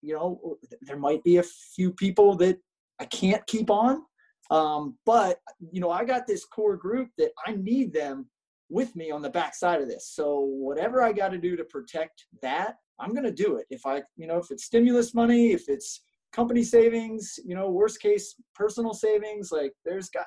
you 0.00 0.14
know 0.14 0.56
there 0.80 0.98
might 0.98 1.22
be 1.24 1.36
a 1.36 1.44
few 1.74 1.92
people 1.92 2.36
that 2.36 2.58
i 3.00 3.04
can't 3.04 3.46
keep 3.46 3.68
on. 3.68 4.02
Um, 4.50 4.96
but 5.04 5.40
you 5.70 5.82
know 5.82 5.90
i 5.90 6.06
got 6.06 6.26
this 6.26 6.46
core 6.46 6.78
group 6.78 7.10
that 7.18 7.32
i 7.46 7.52
need 7.52 7.92
them 7.92 8.30
with 8.70 8.94
me 8.96 9.10
on 9.10 9.20
the 9.20 9.30
backside 9.30 9.82
of 9.82 9.88
this 9.88 10.12
so 10.14 10.40
whatever 10.40 11.02
i 11.02 11.12
got 11.12 11.28
to 11.28 11.38
do 11.38 11.56
to 11.56 11.64
protect 11.64 12.24
that 12.40 12.76
i'm 12.98 13.12
going 13.12 13.24
to 13.24 13.32
do 13.32 13.56
it 13.56 13.66
if 13.70 13.84
i 13.84 14.00
you 14.16 14.26
know 14.26 14.38
if 14.38 14.50
it's 14.50 14.64
stimulus 14.64 15.12
money 15.14 15.52
if 15.52 15.68
it's 15.68 16.02
company 16.32 16.62
savings 16.62 17.38
you 17.44 17.54
know 17.54 17.68
worst 17.68 18.00
case 18.00 18.36
personal 18.54 18.94
savings 18.94 19.50
like 19.50 19.72
there's 19.84 20.08
got 20.10 20.26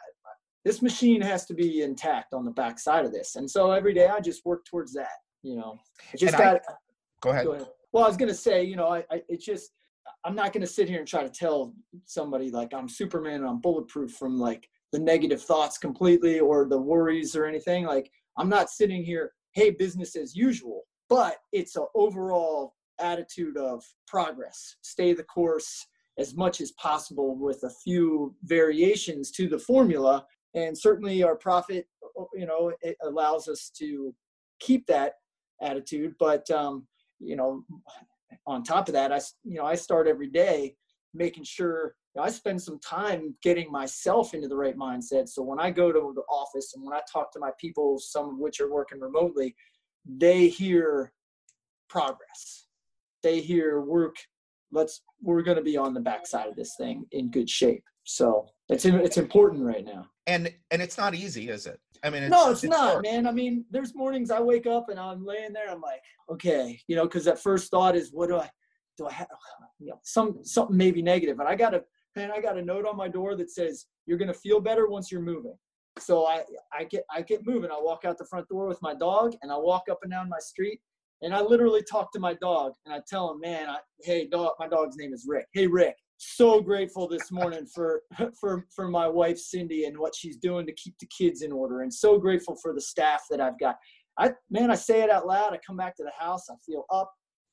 this 0.66 0.82
machine 0.82 1.22
has 1.22 1.46
to 1.46 1.54
be 1.54 1.82
intact 1.82 2.34
on 2.34 2.46
the 2.46 2.52
backside 2.52 3.06
of 3.06 3.12
this. 3.12 3.36
And 3.36 3.50
so 3.50 3.72
every 3.72 3.94
day 3.94 4.08
I 4.08 4.20
just 4.20 4.46
work 4.46 4.66
towards 4.66 4.94
that, 4.94 5.18
you 5.42 5.56
know, 5.56 5.78
I 6.14 6.18
just 6.18 6.38
got, 6.38 6.62
go, 7.22 7.32
ahead. 7.32 7.46
go 7.46 7.52
ahead. 7.54 7.68
Well, 7.92 8.06
I 8.06 8.08
was 8.08 8.18
going 8.18 8.30
to 8.30 8.36
say, 8.36 8.64
you 8.64 8.76
know, 8.76 8.88
I, 8.88 9.04
I 9.12 9.22
it's 9.28 9.46
just, 9.46 9.72
I'm 10.26 10.36
not 10.36 10.54
going 10.54 10.62
to 10.62 10.68
sit 10.68 10.88
here 10.88 11.00
and 11.00 11.08
try 11.08 11.24
to 11.24 11.30
tell 11.30 11.74
somebody 12.06 12.50
like 12.50 12.74
I'm 12.74 12.88
Superman 12.88 13.36
and 13.36 13.46
I'm 13.46 13.60
bulletproof 13.60 14.12
from 14.12 14.40
like 14.40 14.68
the 14.94 15.00
negative 15.00 15.42
thoughts 15.42 15.78
completely 15.78 16.40
or 16.40 16.66
the 16.66 16.78
worries 16.78 17.36
or 17.36 17.46
anything. 17.46 17.86
Like 17.86 18.10
I'm 18.38 18.50
not 18.50 18.70
sitting 18.70 19.04
here, 19.04 19.32
hey, 19.54 19.72
business 19.72 20.16
as 20.16 20.36
usual, 20.36 20.84
but 21.10 21.38
it's 21.52 21.76
an 21.76 21.86
overall 21.96 22.76
attitude 23.00 23.58
of 23.58 23.84
progress. 24.08 24.76
Stay 24.82 25.14
the 25.14 25.24
course 25.24 25.86
as 26.18 26.36
much 26.36 26.62
as 26.62 26.72
possible 26.74 27.36
with 27.36 27.64
a 27.64 27.70
few 27.84 28.36
variations 28.44 29.32
to 29.32 29.48
the 29.48 29.58
formula 29.58 30.26
and 30.54 30.78
certainly 30.78 31.24
our 31.24 31.36
profit 31.36 31.88
you 32.34 32.46
know 32.46 32.72
it 32.82 32.96
allows 33.02 33.48
us 33.48 33.72
to 33.76 34.14
keep 34.60 34.86
that 34.86 35.14
attitude 35.62 36.14
but 36.20 36.50
um, 36.52 36.86
you 37.20 37.36
know 37.36 37.64
on 38.46 38.64
top 38.64 38.88
of 38.88 38.94
that 38.94 39.12
i 39.12 39.20
you 39.44 39.56
know 39.56 39.66
i 39.66 39.76
start 39.76 40.08
every 40.08 40.28
day 40.28 40.76
making 41.14 41.44
sure 41.44 41.96
you 42.16 42.22
know, 42.22 42.26
i 42.26 42.30
spend 42.30 42.62
some 42.62 42.80
time 42.80 43.36
getting 43.42 43.72
myself 43.72 44.34
into 44.34 44.48
the 44.48 44.56
right 44.56 44.78
mindset. 44.78 45.28
So 45.28 45.42
when 45.42 45.60
i 45.60 45.72
go 45.72 45.92
to 45.92 46.14
the 46.16 46.22
office 46.30 46.74
and 46.76 46.84
when 46.84 46.96
i 46.96 47.02
talk 47.12 47.32
to 47.34 47.40
my 47.40 47.52
people 47.60 48.00
some 48.00 48.30
of 48.30 48.38
which 48.38 48.60
are 48.60 48.72
working 48.72 49.00
remotely 49.00 49.56
they 50.06 50.48
hear 50.48 51.14
progress. 51.90 52.68
They 53.22 53.40
hear 53.40 53.82
work 53.82 54.16
let's 54.72 55.02
we're 55.22 55.44
going 55.44 55.58
to 55.58 55.64
be 55.64 55.78
on 55.78 55.94
the 55.94 56.00
backside 56.00 56.48
of 56.48 56.56
this 56.56 56.76
thing 56.78 57.06
in 57.12 57.30
good 57.30 57.50
shape. 57.50 57.84
So 58.04 58.48
it's 58.70 58.86
it's 58.86 59.18
important 59.18 59.64
right 59.64 59.86
now. 59.86 60.08
And 60.28 60.52
and 60.72 60.82
it's 60.82 60.98
not 60.98 61.14
easy 61.14 61.50
is 61.50 61.68
it? 61.68 61.80
I 62.04 62.10
mean 62.10 62.24
it's, 62.24 62.32
no 62.32 62.52
it's, 62.52 62.64
it's 62.64 62.72
not 62.72 62.94
hard. 62.94 63.04
man. 63.04 63.28
I 63.28 63.32
mean 63.32 63.66
there's 63.72 63.96
mornings 63.96 64.30
i 64.32 64.42
wake 64.42 64.68
up 64.68 64.90
and 64.90 65.00
i'm 65.00 65.26
laying 65.26 65.54
there 65.54 65.70
i'm 65.70 65.80
like 65.80 66.02
okay 66.30 66.78
you 66.88 66.98
know 66.98 67.04
because 67.04 67.24
that 67.26 67.40
first 67.40 67.72
thought 67.72 67.96
is 67.96 68.10
what 68.12 68.28
do 68.28 68.38
i 68.38 68.50
do 68.98 69.08
i 69.08 69.14
have 69.14 69.28
you 69.80 69.88
know 69.88 70.00
some 70.04 70.44
something 70.44 70.76
maybe 70.76 71.02
negative. 71.02 71.40
And 71.40 71.48
i 71.48 71.56
got 71.56 71.74
a 72.16 72.20
man 72.20 72.32
i 72.32 72.40
got 72.40 72.58
a 72.58 72.62
note 72.62 72.86
on 72.86 72.98
my 72.98 73.08
door 73.08 73.36
that 73.36 73.52
says 73.52 73.86
you're 74.06 74.18
to 74.18 74.34
feel 74.34 74.60
better 74.60 74.88
once 74.88 75.12
you're 75.12 75.22
moving 75.22 75.56
so 76.00 76.26
I, 76.26 76.44
I 76.78 76.86
get 76.86 77.04
I 77.12 77.22
get 77.22 77.46
moving. 77.46 77.72
I 77.72 77.80
walk 77.80 78.06
out 78.06 78.18
the 78.18 78.26
front 78.26 78.48
door 78.50 78.68
with 78.68 78.82
my 78.82 78.96
dog 78.96 79.34
and 79.42 79.52
I 79.52 79.58
walk 79.58 79.84
up 79.90 80.00
and 80.04 80.12
down 80.12 80.30
my 80.30 80.40
street 80.40 80.80
and 81.22 81.34
I 81.34 81.42
literally 81.42 81.84
talk 81.84 82.12
to 82.14 82.20
my 82.20 82.34
dog 82.36 82.74
and 82.86 82.94
I 82.94 83.00
tell 83.08 83.32
him, 83.32 83.40
man, 83.40 83.70
I, 83.70 83.78
hey 84.02 84.28
dog, 84.28 84.54
my 84.60 84.68
dog's 84.68 84.98
name 84.98 85.14
is 85.14 85.26
Rick. 85.28 85.46
Hey 85.54 85.68
Rick, 85.68 85.96
so 86.18 86.62
grateful 86.62 87.08
this 87.08 87.32
morning 87.32 87.66
for 87.74 88.02
for 88.40 88.66
for 88.76 88.88
my 88.88 89.08
wife 89.08 89.38
Cindy 89.38 89.86
and 89.86 89.98
what 89.98 90.16
she's 90.16 90.38
doing 90.38 90.66
to 90.66 90.74
keep 90.74 90.96
the 91.00 91.08
kids 91.16 91.42
in 91.42 91.52
order 91.52 91.82
and 91.82 91.94
so 91.94 92.18
grateful 92.18 92.56
for 92.62 92.74
the 92.74 92.82
staff 92.82 93.24
that 93.30 93.40
I've 93.40 93.60
got. 93.60 93.78
I 94.18 94.32
man, 94.50 94.72
I 94.72 94.76
say 94.76 95.02
it 95.02 95.10
out 95.10 95.28
loud. 95.28 95.54
I 95.54 95.60
come 95.66 95.78
back 95.78 95.96
to 95.98 96.04
the 96.04 96.12
house, 96.18 96.50
I 96.50 96.56
feel 96.66 96.86
up. 96.92 97.12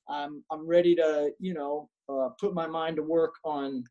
I'm 0.09 0.43
I'm 0.50 0.67
ready 0.67 0.95
to, 0.97 1.31
you 1.38 1.55
know, 1.55 1.88
uh, 2.09 2.31
put 2.40 2.55
my 2.55 2.67
mind 2.67 2.97
to 2.97 3.02
work 3.02 3.35
on 3.45 3.85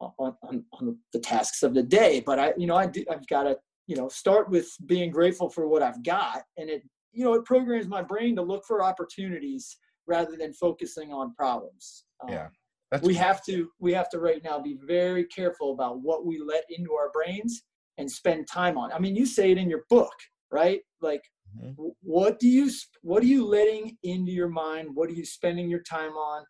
on, 0.00 0.34
on, 0.42 0.64
on 0.72 0.96
the 1.12 1.18
tasks 1.18 1.62
of 1.62 1.74
the 1.74 1.82
day. 1.82 2.22
But 2.24 2.38
I, 2.38 2.52
you 2.56 2.66
know, 2.66 2.76
I 2.76 2.86
do, 2.86 3.04
I've 3.10 3.26
got 3.26 3.44
to 3.44 3.56
you 3.90 3.96
know 3.96 4.08
start 4.08 4.48
with 4.48 4.68
being 4.86 5.10
grateful 5.10 5.50
for 5.50 5.66
what 5.66 5.82
i've 5.82 6.02
got 6.04 6.42
and 6.56 6.70
it 6.70 6.82
you 7.12 7.24
know 7.24 7.34
it 7.34 7.44
programs 7.44 7.88
my 7.88 8.00
brain 8.00 8.36
to 8.36 8.42
look 8.42 8.64
for 8.64 8.84
opportunities 8.84 9.76
rather 10.06 10.36
than 10.36 10.52
focusing 10.52 11.12
on 11.12 11.34
problems 11.34 12.04
yeah 12.28 12.46
um, 12.92 13.00
we 13.02 13.14
cool. 13.14 13.22
have 13.22 13.44
to 13.44 13.68
we 13.80 13.92
have 13.92 14.08
to 14.08 14.20
right 14.20 14.42
now 14.44 14.60
be 14.60 14.78
very 14.86 15.24
careful 15.24 15.72
about 15.72 16.00
what 16.00 16.24
we 16.24 16.40
let 16.40 16.62
into 16.70 16.92
our 16.94 17.10
brains 17.10 17.62
and 17.98 18.08
spend 18.08 18.46
time 18.46 18.78
on 18.78 18.92
i 18.92 18.98
mean 18.98 19.16
you 19.16 19.26
say 19.26 19.50
it 19.50 19.58
in 19.58 19.68
your 19.68 19.82
book 19.90 20.14
right 20.52 20.82
like 21.00 21.22
mm-hmm. 21.60 21.88
what 22.00 22.38
do 22.38 22.48
you 22.48 22.70
what 23.02 23.24
are 23.24 23.26
you 23.26 23.44
letting 23.44 23.96
into 24.04 24.30
your 24.30 24.48
mind 24.48 24.88
what 24.94 25.10
are 25.10 25.14
you 25.14 25.24
spending 25.24 25.68
your 25.68 25.82
time 25.82 26.12
on 26.12 26.44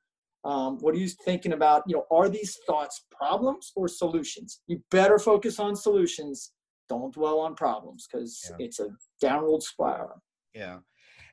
um, 0.44 0.78
what 0.78 0.94
are 0.94 0.98
you 0.98 1.08
thinking 1.24 1.52
about 1.52 1.82
you 1.86 1.94
know 1.94 2.06
are 2.10 2.28
these 2.28 2.58
thoughts 2.66 3.04
problems 3.10 3.72
or 3.76 3.88
solutions 3.88 4.60
you 4.66 4.80
better 4.90 5.18
focus 5.18 5.58
on 5.58 5.76
solutions 5.76 6.52
don't 6.88 7.14
dwell 7.14 7.40
on 7.40 7.54
problems 7.54 8.06
because 8.10 8.50
yeah. 8.50 8.66
it's 8.66 8.80
a 8.80 8.88
downward 9.20 9.62
spiral 9.62 10.22
yeah 10.54 10.78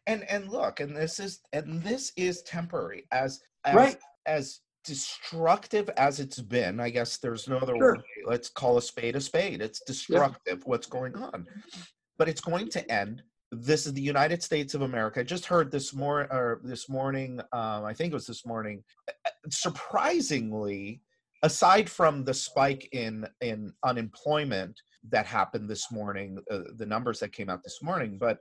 and 0.08 0.24
and 0.30 0.50
look 0.50 0.80
and 0.80 0.96
this 0.96 1.20
is 1.20 1.42
and 1.54 1.82
this 1.84 2.12
is 2.18 2.42
temporary 2.44 3.06
as 3.12 3.42
as 3.66 3.76
right. 3.76 3.98
as 4.26 4.60
destructive 4.84 5.90
as 5.98 6.20
it's 6.20 6.40
been 6.40 6.80
i 6.80 6.90
guess 6.90 7.18
there's 7.18 7.48
no 7.48 7.58
other 7.58 7.76
sure. 7.76 7.96
word 7.96 8.02
let's 8.26 8.50
call 8.50 8.78
a 8.78 8.82
spade 8.82 9.16
a 9.16 9.22
spade 9.22 9.62
it's 9.62 9.82
destructive 9.86 10.60
yeah. 10.60 10.64
what's 10.66 10.88
going 10.88 11.16
on 11.16 11.46
but 12.18 12.30
it's 12.30 12.42
going 12.42 12.70
to 12.70 12.90
end 12.92 13.22
this 13.51 13.86
is 13.86 13.94
the 13.94 14.01
united 14.01 14.44
states 14.44 14.74
of 14.74 14.82
america 14.82 15.22
i 15.22 15.24
just 15.24 15.46
heard 15.46 15.72
this 15.72 15.94
more 15.94 16.22
or 16.32 16.60
this 16.63 16.89
morning 16.89 17.39
um, 17.54 17.86
i 17.86 17.94
think 17.94 18.12
it 18.12 18.16
was 18.16 18.27
this 18.27 18.46
morning 18.46 18.84
surprisingly 19.50 21.01
aside 21.44 21.89
from 21.89 22.24
the 22.24 22.34
spike 22.34 22.89
in 22.92 23.25
in 23.42 23.74
unemployment 23.86 24.80
that 25.10 25.25
happened 25.25 25.70
this 25.70 25.92
morning, 25.92 26.38
uh, 26.51 26.60
the 26.75 26.86
numbers 26.86 27.20
that 27.20 27.32
came 27.32 27.50
out 27.50 27.63
this 27.63 27.80
morning. 27.82 28.18
But 28.20 28.39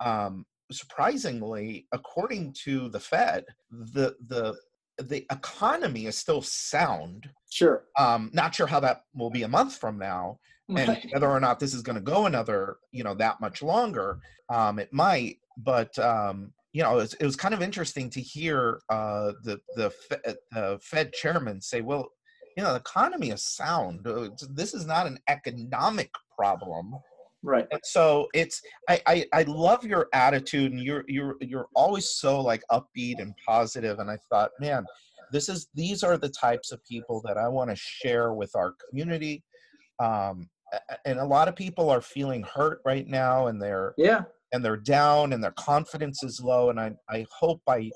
um, 0.00 0.44
surprisingly, 0.72 1.86
according 1.92 2.54
to 2.64 2.88
the 2.88 3.00
Fed, 3.00 3.44
the 3.70 4.14
the 4.26 4.56
the 4.98 5.26
economy 5.30 6.06
is 6.06 6.16
still 6.16 6.42
sound. 6.42 7.28
Sure. 7.50 7.84
Um, 7.98 8.30
not 8.32 8.54
sure 8.54 8.66
how 8.66 8.80
that 8.80 9.02
will 9.14 9.30
be 9.30 9.42
a 9.42 9.48
month 9.48 9.76
from 9.76 9.98
now, 9.98 10.38
and 10.68 10.88
right. 10.88 11.06
whether 11.12 11.28
or 11.28 11.40
not 11.40 11.60
this 11.60 11.74
is 11.74 11.82
going 11.82 11.96
to 11.96 12.02
go 12.02 12.26
another, 12.26 12.78
you 12.90 13.04
know, 13.04 13.14
that 13.14 13.40
much 13.40 13.62
longer. 13.62 14.18
Um, 14.52 14.78
it 14.78 14.92
might, 14.92 15.38
but 15.58 15.96
um, 15.98 16.52
you 16.72 16.82
know, 16.82 16.92
it 16.94 16.96
was, 16.96 17.14
it 17.14 17.24
was, 17.24 17.36
kind 17.36 17.54
of 17.54 17.62
interesting 17.62 18.10
to 18.10 18.20
hear 18.20 18.80
uh, 18.90 19.32
the 19.44 19.60
the 19.76 19.90
Fed, 19.90 20.36
uh, 20.54 20.76
Fed 20.82 21.12
chairman 21.12 21.60
say, 21.60 21.80
"Well, 21.80 22.10
you 22.56 22.62
know 22.62 22.72
the 22.72 22.80
economy 22.80 23.30
is 23.30 23.42
sound 23.42 24.06
uh, 24.06 24.28
this 24.50 24.74
is 24.74 24.86
not 24.86 25.06
an 25.06 25.18
economic 25.28 26.10
problem 26.34 26.94
right 27.42 27.66
and 27.70 27.80
so 27.84 28.28
it's 28.34 28.60
I, 28.88 29.00
I 29.06 29.26
i 29.32 29.42
love 29.42 29.84
your 29.84 30.08
attitude 30.12 30.72
and 30.72 30.80
you're 30.80 31.04
you're 31.06 31.36
you're 31.40 31.68
always 31.74 32.08
so 32.10 32.40
like 32.40 32.62
upbeat 32.72 33.20
and 33.20 33.34
positive 33.46 33.98
and 33.98 34.10
i 34.10 34.16
thought 34.30 34.50
man 34.58 34.84
this 35.32 35.48
is 35.48 35.68
these 35.74 36.02
are 36.02 36.16
the 36.16 36.30
types 36.30 36.72
of 36.72 36.82
people 36.84 37.22
that 37.26 37.36
i 37.36 37.46
want 37.46 37.70
to 37.70 37.76
share 37.76 38.32
with 38.32 38.54
our 38.56 38.74
community 38.88 39.44
um 40.00 40.48
and 41.04 41.18
a 41.18 41.24
lot 41.24 41.48
of 41.48 41.56
people 41.56 41.90
are 41.90 42.00
feeling 42.00 42.42
hurt 42.42 42.80
right 42.84 43.06
now 43.06 43.46
and 43.46 43.60
they're 43.60 43.94
yeah 43.96 44.22
and 44.52 44.64
they're 44.64 44.76
down 44.76 45.32
and 45.32 45.42
their 45.42 45.52
confidence 45.52 46.22
is 46.22 46.40
low 46.40 46.70
and 46.70 46.80
i 46.80 46.92
i 47.10 47.26
hope 47.30 47.60
by 47.66 47.90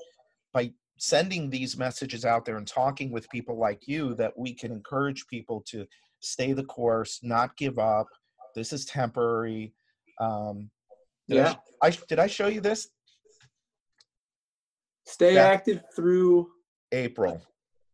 by 0.53 0.71
sending 1.01 1.49
these 1.49 1.77
messages 1.77 2.25
out 2.25 2.45
there 2.45 2.57
and 2.57 2.67
talking 2.67 3.11
with 3.11 3.27
people 3.31 3.57
like 3.57 3.87
you 3.87 4.13
that 4.13 4.37
we 4.37 4.53
can 4.53 4.71
encourage 4.71 5.25
people 5.27 5.63
to 5.67 5.83
stay 6.19 6.53
the 6.53 6.63
course, 6.63 7.19
not 7.23 7.57
give 7.57 7.79
up. 7.79 8.05
This 8.55 8.71
is 8.71 8.85
temporary. 8.85 9.73
Um, 10.19 10.69
did 11.27 11.37
yeah. 11.37 11.55
I, 11.81 11.87
I, 11.87 11.97
did 12.07 12.19
I 12.19 12.27
show 12.27 12.47
you 12.47 12.61
this? 12.61 12.87
Stay 15.07 15.39
active 15.39 15.81
through 15.95 16.47
April. 16.91 17.41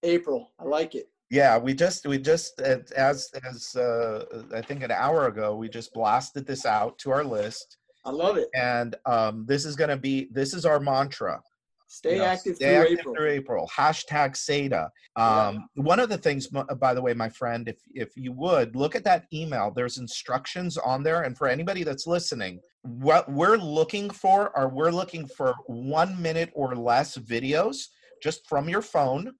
April. 0.03 0.51
I 0.59 0.65
like 0.65 0.93
it. 0.93 1.09
Yeah, 1.29 1.57
we 1.57 1.73
just 1.73 2.07
we 2.07 2.17
just 2.17 2.59
as 2.61 3.29
as 3.43 3.75
uh, 3.75 4.43
I 4.53 4.61
think 4.61 4.83
an 4.83 4.91
hour 4.91 5.27
ago 5.27 5.55
we 5.55 5.67
just 5.67 5.93
blasted 5.93 6.47
this 6.47 6.65
out 6.65 6.97
to 6.99 7.11
our 7.11 7.23
list. 7.23 7.77
I 8.05 8.11
love 8.11 8.37
it. 8.37 8.47
And 8.55 8.95
um, 9.05 9.45
this 9.45 9.65
is 9.65 9.75
going 9.75 9.89
to 9.89 9.97
be 9.97 10.29
this 10.31 10.53
is 10.53 10.65
our 10.65 10.79
mantra. 10.79 11.41
Stay 11.89 12.13
you 12.13 12.17
know, 12.19 12.25
active 12.25 12.55
stay 12.57 12.75
through 12.75 12.81
active 12.81 12.99
April. 12.99 13.15
through 13.15 13.29
April. 13.29 13.69
Hashtag 13.75 14.35
SADA. 14.35 14.89
Um, 15.15 15.67
yeah. 15.75 15.83
One 15.83 15.99
of 15.99 16.09
the 16.09 16.17
things, 16.17 16.47
by 16.47 16.93
the 16.93 17.01
way, 17.01 17.13
my 17.13 17.29
friend, 17.29 17.67
if 17.67 17.77
if 17.93 18.09
you 18.15 18.31
would 18.33 18.75
look 18.75 18.95
at 18.95 19.03
that 19.05 19.25
email, 19.33 19.71
there's 19.73 19.97
instructions 19.97 20.77
on 20.77 21.03
there, 21.03 21.23
and 21.23 21.37
for 21.37 21.47
anybody 21.47 21.83
that's 21.83 22.07
listening, 22.07 22.59
what 22.81 23.29
we're 23.31 23.57
looking 23.57 24.09
for 24.09 24.55
are 24.57 24.69
we're 24.69 24.91
looking 24.91 25.27
for 25.27 25.55
one 25.67 26.21
minute 26.21 26.51
or 26.53 26.75
less 26.75 27.17
videos 27.17 27.87
just 28.21 28.47
from 28.47 28.67
your 28.67 28.81
phone, 28.81 29.31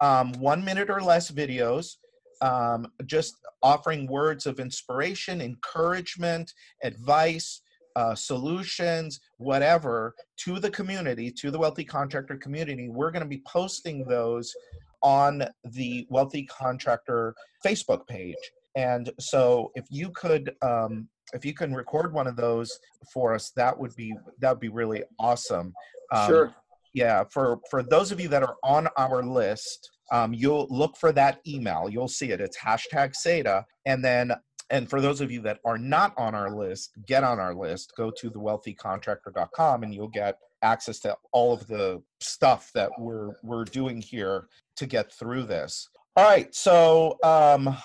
um, 0.00 0.32
one 0.34 0.64
minute 0.64 0.90
or 0.90 1.00
less 1.00 1.30
videos. 1.30 1.96
Um, 2.40 2.92
just 3.04 3.36
offering 3.62 4.06
words 4.06 4.46
of 4.46 4.60
inspiration, 4.60 5.40
encouragement, 5.40 6.52
advice, 6.84 7.62
uh, 7.96 8.14
solutions, 8.14 9.18
whatever, 9.38 10.14
to 10.36 10.60
the 10.60 10.70
community, 10.70 11.32
to 11.32 11.50
the 11.50 11.58
wealthy 11.58 11.84
contractor 11.84 12.36
community. 12.36 12.88
We're 12.88 13.10
going 13.10 13.24
to 13.24 13.28
be 13.28 13.42
posting 13.44 14.04
those 14.04 14.54
on 15.02 15.44
the 15.64 16.06
wealthy 16.10 16.44
contractor 16.44 17.34
Facebook 17.66 18.06
page. 18.06 18.36
And 18.76 19.10
so, 19.18 19.72
if 19.74 19.84
you 19.90 20.10
could, 20.10 20.54
um, 20.62 21.08
if 21.32 21.44
you 21.44 21.54
can 21.54 21.74
record 21.74 22.12
one 22.12 22.28
of 22.28 22.36
those 22.36 22.78
for 23.12 23.34
us, 23.34 23.50
that 23.56 23.76
would 23.76 23.96
be 23.96 24.14
that 24.38 24.50
would 24.50 24.60
be 24.60 24.68
really 24.68 25.02
awesome. 25.18 25.74
Um, 26.12 26.26
sure. 26.28 26.54
Yeah. 26.94 27.24
For 27.30 27.58
for 27.70 27.82
those 27.82 28.12
of 28.12 28.20
you 28.20 28.28
that 28.28 28.42
are 28.42 28.56
on 28.64 28.88
our 28.96 29.22
list, 29.22 29.90
um, 30.12 30.32
you'll 30.32 30.66
look 30.70 30.96
for 30.96 31.12
that 31.12 31.40
email. 31.46 31.88
You'll 31.90 32.08
see 32.08 32.30
it. 32.30 32.40
It's 32.40 32.58
hashtag 32.58 33.14
SADA. 33.14 33.64
And 33.86 34.04
then 34.04 34.32
and 34.70 34.88
for 34.88 35.00
those 35.00 35.20
of 35.20 35.30
you 35.30 35.40
that 35.42 35.60
are 35.64 35.78
not 35.78 36.12
on 36.18 36.34
our 36.34 36.50
list, 36.50 36.92
get 37.06 37.24
on 37.24 37.38
our 37.38 37.54
list. 37.54 37.92
Go 37.96 38.10
to 38.18 38.30
thewealthycontractor.com 38.30 39.82
and 39.82 39.94
you'll 39.94 40.08
get 40.08 40.38
access 40.62 40.98
to 41.00 41.16
all 41.32 41.52
of 41.52 41.66
the 41.68 42.02
stuff 42.20 42.70
that 42.74 42.90
we're 42.98 43.32
we're 43.42 43.64
doing 43.64 44.00
here 44.00 44.48
to 44.76 44.86
get 44.86 45.12
through 45.12 45.44
this. 45.44 45.88
All 46.16 46.24
right, 46.24 46.52
so 46.54 47.16
um, 47.22 47.76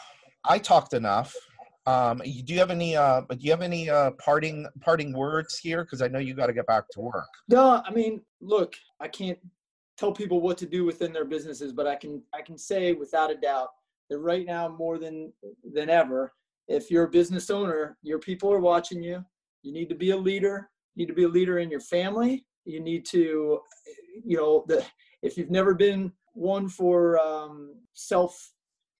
I 0.49 0.57
talked 0.57 0.93
enough. 0.93 1.33
Um, 1.85 2.21
you, 2.23 2.43
do 2.43 2.53
you 2.53 2.59
have 2.59 2.71
any 2.71 2.95
uh, 2.95 3.21
do 3.21 3.37
you 3.39 3.51
have 3.51 3.61
any 3.61 3.89
uh, 3.89 4.11
parting 4.11 4.67
parting 4.81 5.13
words 5.13 5.57
here? 5.57 5.83
Because 5.83 6.01
I 6.01 6.07
know 6.07 6.19
you 6.19 6.33
got 6.33 6.47
to 6.47 6.53
get 6.53 6.65
back 6.65 6.85
to 6.91 7.01
work. 7.01 7.27
No, 7.49 7.81
I 7.85 7.91
mean, 7.91 8.21
look, 8.41 8.75
I 8.99 9.07
can't 9.09 9.37
tell 9.97 10.11
people 10.11 10.41
what 10.41 10.57
to 10.59 10.65
do 10.65 10.85
within 10.85 11.11
their 11.11 11.25
businesses, 11.25 11.73
but 11.73 11.85
I 11.87 11.95
can 11.95 12.21
I 12.33 12.41
can 12.41 12.57
say 12.57 12.93
without 12.93 13.31
a 13.31 13.35
doubt 13.35 13.69
that 14.09 14.19
right 14.19 14.45
now 14.45 14.69
more 14.69 14.97
than 14.97 15.33
than 15.73 15.89
ever, 15.89 16.33
if 16.67 16.89
you're 16.89 17.05
a 17.05 17.11
business 17.11 17.49
owner, 17.49 17.97
your 18.01 18.19
people 18.19 18.51
are 18.51 18.59
watching 18.59 19.03
you. 19.03 19.23
You 19.61 19.73
need 19.73 19.89
to 19.89 19.95
be 19.95 20.11
a 20.11 20.17
leader. 20.17 20.69
You 20.95 21.01
need 21.01 21.09
to 21.09 21.15
be 21.15 21.23
a 21.23 21.29
leader 21.29 21.59
in 21.59 21.69
your 21.69 21.79
family. 21.81 22.45
You 22.65 22.79
need 22.79 23.05
to, 23.07 23.59
you 24.25 24.37
know, 24.37 24.63
the 24.67 24.85
if 25.21 25.37
you've 25.37 25.51
never 25.51 25.73
been 25.73 26.11
one 26.33 26.69
for 26.69 27.19
um, 27.19 27.75
self 27.93 28.53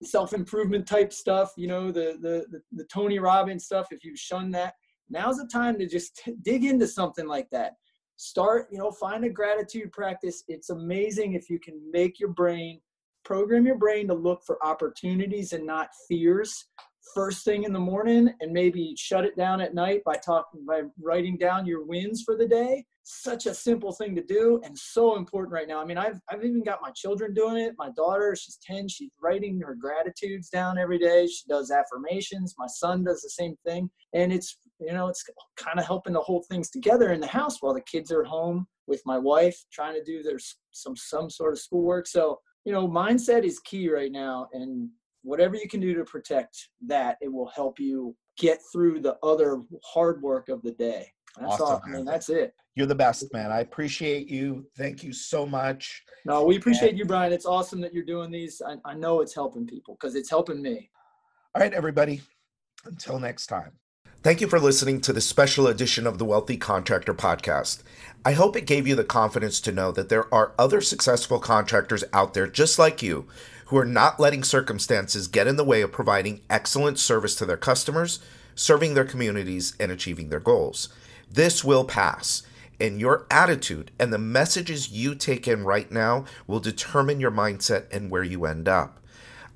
self 0.06 0.32
improvement 0.32 0.86
type 0.86 1.12
stuff, 1.12 1.52
you 1.56 1.66
know, 1.66 1.90
the, 1.90 2.18
the 2.20 2.46
the 2.50 2.62
the 2.72 2.84
Tony 2.84 3.18
Robbins 3.18 3.64
stuff. 3.64 3.88
If 3.90 4.04
you 4.04 4.16
shun 4.16 4.50
that, 4.52 4.74
now's 5.08 5.36
the 5.36 5.48
time 5.52 5.78
to 5.78 5.86
just 5.86 6.22
dig 6.42 6.64
into 6.64 6.86
something 6.86 7.26
like 7.26 7.48
that. 7.50 7.72
Start, 8.16 8.68
you 8.70 8.78
know, 8.78 8.90
find 8.92 9.24
a 9.24 9.28
gratitude 9.28 9.92
practice. 9.92 10.44
It's 10.48 10.70
amazing 10.70 11.34
if 11.34 11.50
you 11.50 11.58
can 11.58 11.80
make 11.92 12.20
your 12.20 12.30
brain 12.30 12.80
program 13.24 13.66
your 13.66 13.78
brain 13.78 14.06
to 14.08 14.14
look 14.14 14.42
for 14.46 14.64
opportunities 14.64 15.52
and 15.52 15.66
not 15.66 15.88
fears 16.08 16.66
first 17.14 17.44
thing 17.44 17.64
in 17.64 17.72
the 17.72 17.78
morning 17.78 18.32
and 18.40 18.52
maybe 18.52 18.94
shut 18.96 19.24
it 19.24 19.36
down 19.36 19.60
at 19.60 19.74
night 19.74 20.02
by 20.04 20.14
talking 20.14 20.64
by 20.66 20.82
writing 21.00 21.36
down 21.36 21.66
your 21.66 21.84
wins 21.84 22.22
for 22.24 22.36
the 22.36 22.46
day. 22.46 22.84
Such 23.02 23.46
a 23.46 23.54
simple 23.54 23.92
thing 23.92 24.14
to 24.16 24.22
do 24.22 24.60
and 24.64 24.78
so 24.78 25.16
important 25.16 25.52
right 25.52 25.68
now. 25.68 25.80
I 25.80 25.84
mean 25.84 25.98
i've, 25.98 26.18
I've 26.30 26.44
even 26.44 26.62
got 26.62 26.80
my 26.80 26.90
children 26.90 27.34
doing 27.34 27.58
it. 27.58 27.74
My 27.78 27.90
daughter 27.96 28.34
she's 28.34 28.58
10 28.66 28.88
she's 28.88 29.10
writing 29.20 29.60
her 29.60 29.74
gratitudes 29.74 30.48
down 30.48 30.78
every 30.78 30.98
day. 30.98 31.26
She 31.26 31.46
does 31.48 31.70
affirmations. 31.70 32.54
My 32.58 32.66
son 32.66 33.04
does 33.04 33.20
the 33.20 33.30
same 33.30 33.56
thing. 33.66 33.90
And 34.14 34.32
it's 34.32 34.58
you 34.80 34.92
know 34.92 35.08
it's 35.08 35.24
kind 35.56 35.78
of 35.78 35.86
helping 35.86 36.14
to 36.14 36.20
hold 36.20 36.46
things 36.46 36.70
together 36.70 37.12
in 37.12 37.20
the 37.20 37.26
house 37.26 37.58
while 37.60 37.74
the 37.74 37.82
kids 37.82 38.10
are 38.10 38.24
home 38.24 38.66
with 38.86 39.02
my 39.06 39.18
wife 39.18 39.56
trying 39.72 39.94
to 39.94 40.04
do 40.04 40.22
their 40.22 40.38
some 40.70 40.96
some 40.96 41.28
sort 41.28 41.52
of 41.52 41.58
schoolwork. 41.58 42.06
So 42.06 42.40
you 42.64 42.72
know 42.72 42.88
mindset 42.88 43.44
is 43.44 43.60
key 43.60 43.90
right 43.90 44.12
now 44.12 44.48
and 44.52 44.88
whatever 45.24 45.56
you 45.56 45.68
can 45.68 45.80
do 45.80 45.94
to 45.94 46.04
protect 46.04 46.68
that, 46.86 47.16
it 47.20 47.32
will 47.32 47.48
help 47.48 47.80
you 47.80 48.14
get 48.38 48.60
through 48.72 49.00
the 49.00 49.16
other 49.22 49.62
hard 49.82 50.22
work 50.22 50.48
of 50.48 50.62
the 50.62 50.72
day. 50.72 51.06
That's 51.40 51.54
awesome, 51.54 51.66
all. 51.66 51.82
I 51.84 51.88
mean, 51.88 52.04
that's 52.04 52.28
it. 52.28 52.54
You're 52.76 52.86
the 52.86 52.94
best, 52.94 53.32
man. 53.32 53.50
I 53.50 53.60
appreciate 53.60 54.28
you. 54.28 54.66
Thank 54.76 55.02
you 55.02 55.12
so 55.12 55.46
much. 55.46 56.02
No, 56.24 56.44
we 56.44 56.56
appreciate 56.56 56.90
and, 56.90 56.98
you, 56.98 57.04
Brian. 57.04 57.32
It's 57.32 57.46
awesome 57.46 57.80
that 57.80 57.94
you're 57.94 58.04
doing 58.04 58.30
these. 58.30 58.60
I, 58.66 58.76
I 58.84 58.94
know 58.94 59.20
it's 59.20 59.34
helping 59.34 59.66
people 59.66 59.96
because 59.98 60.14
it's 60.14 60.30
helping 60.30 60.60
me. 60.60 60.90
All 61.54 61.62
right, 61.62 61.72
everybody. 61.72 62.20
Until 62.84 63.18
next 63.18 63.46
time. 63.46 63.72
Thank 64.22 64.40
you 64.40 64.48
for 64.48 64.58
listening 64.58 65.00
to 65.02 65.12
this 65.12 65.26
special 65.26 65.66
edition 65.66 66.06
of 66.06 66.18
the 66.18 66.24
Wealthy 66.24 66.56
Contractor 66.56 67.14
Podcast. 67.14 67.82
I 68.24 68.32
hope 68.32 68.56
it 68.56 68.66
gave 68.66 68.86
you 68.86 68.94
the 68.94 69.04
confidence 69.04 69.60
to 69.60 69.72
know 69.72 69.92
that 69.92 70.08
there 70.08 70.32
are 70.34 70.54
other 70.58 70.80
successful 70.80 71.38
contractors 71.38 72.04
out 72.12 72.34
there 72.34 72.46
just 72.46 72.78
like 72.78 73.02
you 73.02 73.26
who 73.74 73.80
are 73.80 73.84
not 73.84 74.20
letting 74.20 74.44
circumstances 74.44 75.26
get 75.26 75.48
in 75.48 75.56
the 75.56 75.64
way 75.64 75.82
of 75.82 75.90
providing 75.90 76.40
excellent 76.48 76.96
service 76.96 77.34
to 77.34 77.44
their 77.44 77.56
customers, 77.56 78.20
serving 78.54 78.94
their 78.94 79.04
communities, 79.04 79.74
and 79.80 79.90
achieving 79.90 80.28
their 80.28 80.38
goals. 80.38 80.90
This 81.28 81.64
will 81.64 81.84
pass, 81.84 82.44
and 82.78 83.00
your 83.00 83.26
attitude 83.32 83.90
and 83.98 84.12
the 84.12 84.18
messages 84.18 84.92
you 84.92 85.16
take 85.16 85.48
in 85.48 85.64
right 85.64 85.90
now 85.90 86.24
will 86.46 86.60
determine 86.60 87.18
your 87.18 87.32
mindset 87.32 87.92
and 87.92 88.12
where 88.12 88.22
you 88.22 88.44
end 88.44 88.68
up. 88.68 89.00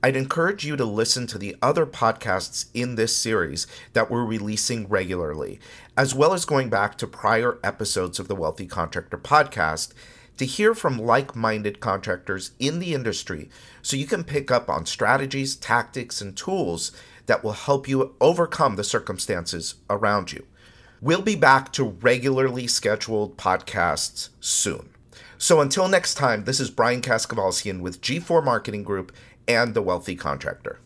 I'd 0.03 0.17
encourage 0.17 0.67
you 0.67 0.75
to 0.75 0.85
listen 0.85 1.29
to 1.29 1.39
the 1.39 1.55
other 1.63 1.87
podcasts 1.87 2.67
in 2.75 2.97
this 2.97 3.17
series 3.17 3.69
that 3.93 4.11
we're 4.11 4.25
releasing 4.25 4.89
regularly, 4.89 5.61
as 5.97 6.13
well 6.13 6.33
as 6.33 6.45
going 6.45 6.71
back 6.71 6.99
to 6.99 7.07
prior 7.07 7.61
episodes 7.63 8.19
of 8.19 8.27
the 8.27 8.35
Wealthy 8.35 8.67
Contractor 8.67 9.19
podcast 9.19 9.93
to 10.39 10.47
hear 10.47 10.75
from 10.75 10.99
like 10.99 11.37
minded 11.37 11.81
contractors 11.81 12.53
in 12.59 12.79
the 12.79 12.95
industry 12.95 13.51
so 13.83 13.97
you 13.97 14.07
can 14.07 14.25
pick 14.25 14.51
up 14.51 14.69
on 14.69 14.87
strategies, 14.87 15.55
tactics, 15.55 16.21
and 16.21 16.37
tools 16.37 16.93
that 17.27 17.45
will 17.45 17.53
help 17.53 17.89
you 17.89 18.15
overcome 18.21 18.77
the 18.77 18.85
circumstances 18.85 19.77
around 19.91 20.33
you. 20.33 20.45
We'll 21.01 21.23
be 21.23 21.37
back 21.37 21.73
to 21.75 21.85
regularly 21.85 22.67
scheduled 22.67 23.37
podcasts 23.37 24.31
soon. 24.41 24.89
So 25.37 25.61
until 25.61 25.87
next 25.87 26.15
time, 26.15 26.45
this 26.45 26.59
is 26.59 26.71
Brian 26.71 27.01
Kaskavalciyan 27.01 27.81
with 27.81 28.01
G4 28.01 28.45
Marketing 28.45 28.83
Group 28.83 29.13
and 29.47 29.73
The 29.75 29.83
Wealthy 29.83 30.17
Contractor. 30.17 30.77